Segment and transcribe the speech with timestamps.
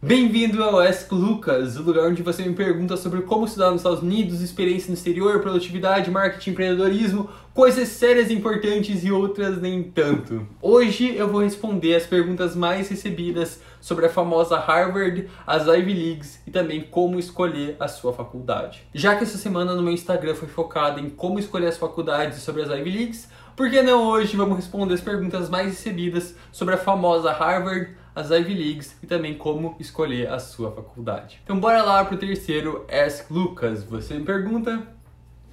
[0.00, 4.00] Bem-vindo ao Ask Lucas, o lugar onde você me pergunta sobre como estudar nos Estados
[4.00, 10.46] Unidos, experiência no exterior, produtividade, marketing, empreendedorismo, coisas sérias e importantes e outras nem tanto.
[10.62, 16.40] Hoje eu vou responder as perguntas mais recebidas sobre a famosa Harvard, as Ivy Leagues
[16.46, 18.86] e também como escolher a sua faculdade.
[18.94, 22.40] Já que essa semana no meu Instagram foi focada em como escolher as faculdades e
[22.40, 26.76] sobre as Ivy Leagues, por que não hoje vamos responder as perguntas mais recebidas sobre
[26.76, 31.40] a famosa Harvard, as Ivy Leagues e também como escolher a sua faculdade.
[31.44, 33.84] Então bora lá pro terceiro Ask Lucas.
[33.84, 34.82] Você me pergunta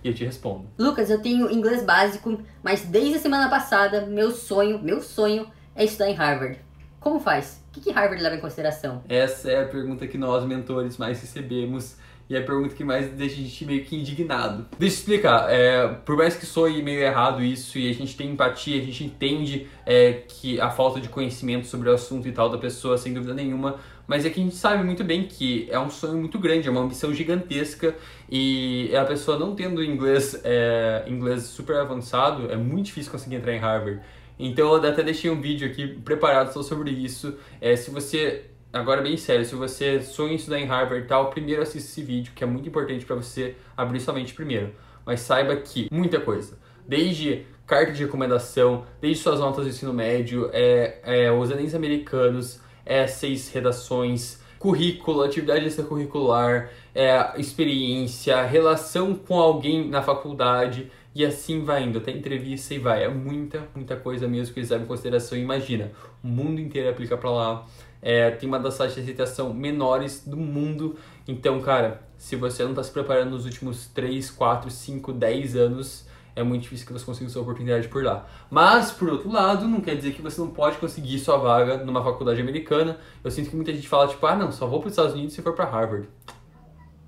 [0.03, 0.65] e eu te respondo.
[0.75, 5.85] Lucas, eu tenho inglês básico, mas desde a semana passada meu sonho, meu sonho é
[5.85, 6.59] estudar em Harvard.
[6.99, 7.63] Como faz?
[7.69, 9.03] O que, que Harvard leva em consideração?
[9.07, 11.97] Essa é a pergunta que nós, mentores, mais recebemos
[12.29, 14.65] e é a pergunta que mais deixa a gente meio que indignado.
[14.79, 18.31] Deixa eu explicar, é, por mais que soe meio errado isso e a gente tem
[18.31, 22.49] empatia, a gente entende é, que a falta de conhecimento sobre o assunto e tal
[22.49, 25.79] da pessoa, sem dúvida nenhuma, mas é que a gente sabe muito bem que é
[25.79, 27.95] um sonho muito grande, é uma ambição gigantesca
[28.29, 33.53] e a pessoa não tendo inglês, é, inglês super avançado, é muito difícil conseguir entrar
[33.53, 34.01] em Harvard.
[34.37, 37.35] Então eu até deixei um vídeo aqui preparado só sobre isso.
[37.61, 38.45] É, se você
[38.75, 42.03] agora bem sério, se você sonha em estudar em Harvard e tal, primeiro assista esse
[42.03, 44.73] vídeo, que é muito importante para você abrir sua mente primeiro.
[45.05, 50.49] Mas saiba que muita coisa, desde carta de recomendação, desde suas notas do ensino médio,
[50.51, 59.87] é, é, os Enems americanos, essays, redações, currículo, atividade extracurricular, é, experiência, relação com alguém
[59.87, 63.05] na faculdade e assim vai indo, até entrevista e vai.
[63.05, 65.37] É muita, muita coisa mesmo que eles levam em consideração.
[65.37, 65.91] Imagina,
[66.21, 67.65] o mundo inteiro aplica para lá
[68.05, 70.95] é, tem uma das taxas de aceitação menores do mundo.
[71.27, 76.07] Então, cara, se você não está se preparando nos últimos 3, 4, 5, 10 anos,
[76.35, 78.27] é muito difícil que você consiga sua oportunidade por lá.
[78.47, 82.03] Mas, por outro lado, não quer dizer que você não pode conseguir sua vaga numa
[82.03, 82.99] faculdade americana.
[83.23, 85.33] Eu sinto que muita gente fala, tipo, ah, não, só vou para os Estados Unidos
[85.33, 86.07] se for para Harvard.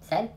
[0.02, 0.31] Sério?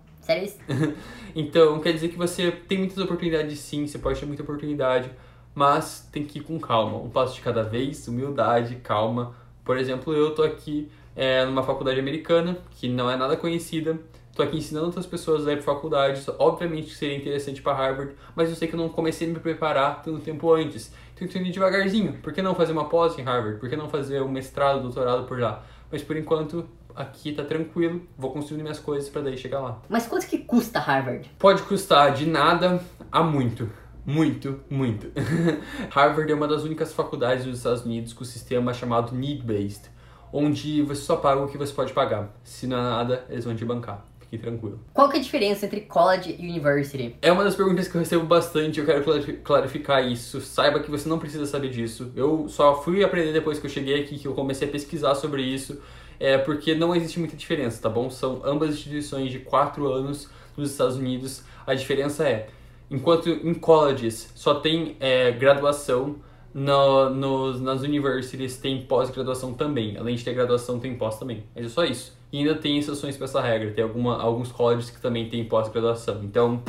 [1.33, 5.09] Então, quer dizer que você tem muitas oportunidades sim, você pode ter muita oportunidade,
[5.55, 6.99] mas tem que ir com calma.
[6.99, 9.33] Um passo de cada vez, humildade, calma
[9.71, 13.99] por exemplo, eu tô aqui é, numa faculdade americana, que não é nada conhecida,
[14.35, 18.49] tô aqui ensinando outras pessoas a ir para faculdade, obviamente seria interessante para Harvard, mas
[18.49, 20.93] eu sei que eu não comecei a me preparar tanto tempo antes.
[21.15, 22.15] Então eu tô indo devagarzinho.
[22.15, 23.61] Por que não fazer uma pós em Harvard?
[23.61, 25.65] Por que não fazer um mestrado, doutorado por lá?
[25.89, 26.67] Mas por enquanto
[27.01, 29.81] aqui tá tranquilo, vou construindo minhas coisas para daí chegar lá.
[29.89, 31.31] Mas quanto que custa Harvard?
[31.39, 33.71] Pode custar de nada a muito.
[34.05, 35.11] Muito, muito.
[35.91, 39.91] Harvard é uma das únicas faculdades dos Estados Unidos com o sistema chamado need-based,
[40.33, 42.31] onde você só paga o que você pode pagar.
[42.43, 44.05] Se não é nada, eles vão te bancar.
[44.31, 44.81] Fique tranquilo.
[44.95, 47.17] Qual que é a diferença entre college e university?
[47.21, 49.05] É uma das perguntas que eu recebo bastante, eu quero
[49.43, 50.41] clarificar isso.
[50.41, 52.13] Saiba que você não precisa saber disso.
[52.15, 55.43] Eu só fui aprender depois que eu cheguei aqui, que eu comecei a pesquisar sobre
[55.43, 55.81] isso,
[56.21, 58.11] é porque não existe muita diferença, tá bom?
[58.11, 61.43] São ambas instituições de quatro anos nos Estados Unidos.
[61.67, 62.49] A diferença é
[62.91, 66.17] Enquanto em colleges só tem é, graduação,
[66.53, 69.97] no, no, nas universities tem pós-graduação também.
[69.97, 71.45] Além de ter graduação, tem pós também.
[71.55, 72.19] Mas é só isso.
[72.33, 73.71] E ainda tem exceções para essa regra.
[73.71, 76.21] Tem alguma, alguns colleges que também tem pós-graduação.
[76.25, 76.61] Então,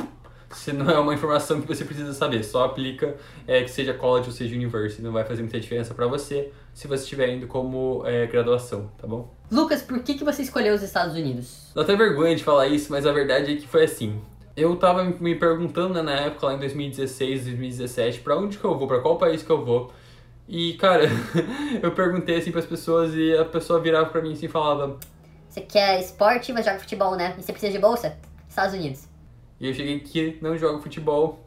[0.52, 4.28] se não é uma informação que você precisa saber, só aplica é, que seja college
[4.28, 5.02] ou seja university.
[5.02, 9.06] Não vai fazer muita diferença para você se você estiver indo como é, graduação, tá
[9.06, 9.32] bom?
[9.50, 11.70] Lucas, por que, que você escolheu os Estados Unidos?
[11.74, 14.20] Dá até vergonha de falar isso, mas a verdade é que foi assim
[14.56, 18.76] eu tava me perguntando né, na época, lá em 2016, 2017, para onde que eu
[18.76, 19.92] vou, para qual país que eu vou.
[20.48, 21.04] E, cara,
[21.82, 24.98] eu perguntei assim pras pessoas e a pessoa virava pra mim assim e falava:
[25.48, 27.34] Você quer esporte, mas joga futebol, né?
[27.38, 28.18] E você precisa de bolsa?
[28.48, 29.08] Estados Unidos.
[29.58, 31.44] E eu cheguei aqui, não jogo futebol.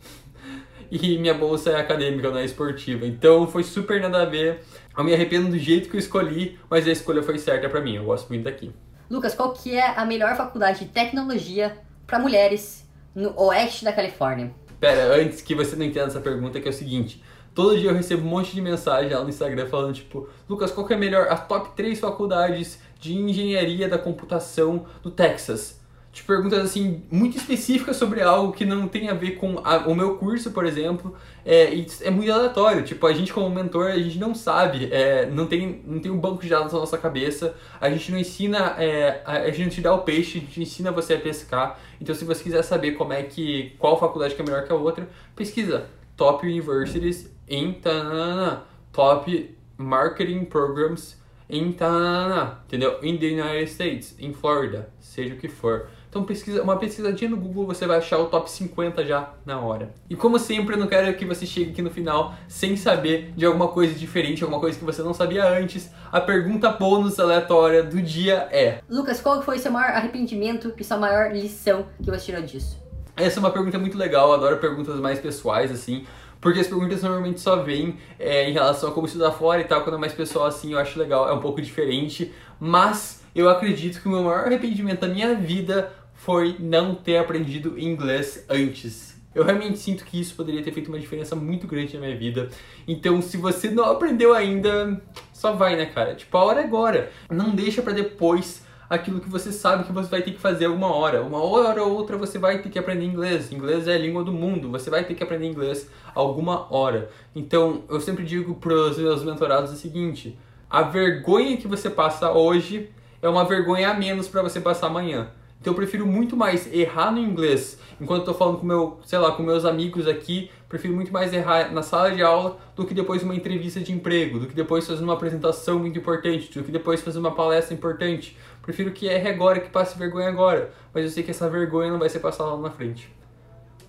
[0.91, 3.05] E minha bolsa é acadêmica, não é esportiva.
[3.05, 4.61] Então foi super nada a ver.
[4.97, 7.95] Eu me arrependo do jeito que eu escolhi, mas a escolha foi certa para mim.
[7.95, 8.71] Eu gosto muito daqui.
[9.09, 14.51] Lucas, qual que é a melhor faculdade de tecnologia para mulheres no oeste da Califórnia?
[14.79, 17.23] Pera, antes que você não entenda essa pergunta, que é o seguinte.
[17.53, 20.85] Todo dia eu recebo um monte de mensagem lá no Instagram falando, tipo, Lucas, qual
[20.85, 21.27] que é melhor?
[21.29, 25.79] As top 3 faculdades de engenharia da computação do Texas
[26.15, 29.93] de perguntas assim muito específicas sobre algo que não tem a ver com a, o
[29.93, 31.13] meu curso, por exemplo,
[31.45, 32.83] é, é muito aleatório.
[32.83, 36.17] Tipo, a gente como mentor, a gente não sabe, é, não, tem, não tem um
[36.17, 39.81] banco de dados na nossa cabeça, a gente não ensina, é, a, gente não te
[39.81, 41.77] dá o peixe, a gente ensina você a pescar.
[41.99, 44.75] Então, se você quiser saber como é que, qual faculdade que é melhor que a
[44.75, 48.63] outra, pesquisa Top Universities em tanana,
[48.93, 51.17] Top Marketing Programs
[51.49, 52.99] em Tanana, entendeu?
[53.03, 55.87] In the United States, em Florida, seja o que for.
[56.15, 59.93] Então pesquisa, uma pesquisadinha no Google você vai achar o top 50 já na hora.
[60.09, 63.45] E como sempre, eu não quero que você chegue aqui no final sem saber de
[63.45, 65.91] alguma coisa diferente, alguma coisa que você não sabia antes.
[66.09, 70.95] A pergunta bônus aleatória do dia é: Lucas, qual foi seu maior arrependimento e sua
[70.95, 72.81] maior lição que você tirou disso?
[73.17, 76.05] Essa é uma pergunta muito legal, eu adoro perguntas mais pessoais assim.
[76.39, 79.81] Porque as perguntas normalmente só vêm é, em relação a como estudar fora e tal,
[79.81, 82.31] quando é mais pessoal assim, eu acho legal, é um pouco diferente.
[82.57, 87.77] Mas eu acredito que o meu maior arrependimento da minha vida foi não ter aprendido
[87.77, 89.15] inglês antes.
[89.35, 92.49] Eu realmente sinto que isso poderia ter feito uma diferença muito grande na minha vida.
[92.87, 95.01] Então, se você não aprendeu ainda,
[95.33, 96.15] só vai, né, cara?
[96.15, 97.11] Tipo, a hora é agora.
[97.29, 100.93] Não deixa para depois aquilo que você sabe que você vai ter que fazer alguma
[100.93, 101.21] hora.
[101.21, 103.51] Uma hora ou outra você vai ter que aprender inglês.
[103.51, 104.71] Inglês é a língua do mundo.
[104.71, 107.09] Você vai ter que aprender inglês alguma hora.
[107.35, 110.39] Então, eu sempre digo para os meus mentorados o seguinte:
[110.69, 112.89] a vergonha que você passa hoje
[113.21, 115.29] é uma vergonha a menos para você passar amanhã.
[115.65, 119.31] Então eu prefiro muito mais errar no inglês enquanto estou falando com meu, sei lá,
[119.31, 123.23] com meus amigos aqui, prefiro muito mais errar na sala de aula do que depois
[123.23, 127.01] uma entrevista de emprego, do que depois fazer uma apresentação muito importante, do que depois
[127.01, 128.37] fazer uma palestra importante.
[128.61, 131.97] Prefiro que erre agora, que passe vergonha agora, mas eu sei que essa vergonha não
[131.97, 133.11] vai ser passada lá na frente.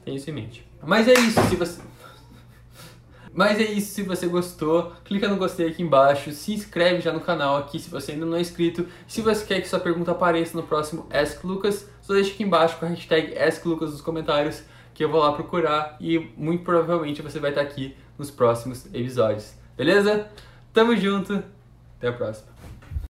[0.02, 0.66] Tenha isso em mente.
[0.82, 1.82] Mas é isso, se você
[3.36, 7.20] mas é isso, se você gostou, clica no gostei aqui embaixo, se inscreve já no
[7.20, 8.88] canal aqui se você ainda não é inscrito.
[9.06, 12.78] Se você quer que sua pergunta apareça no próximo Ask Lucas, só deixa aqui embaixo
[12.78, 14.62] com a hashtag Ask Lucas nos comentários
[14.94, 19.52] que eu vou lá procurar e muito provavelmente você vai estar aqui nos próximos episódios.
[19.76, 20.28] Beleza?
[20.72, 21.44] Tamo junto,
[21.98, 22.55] até a próxima.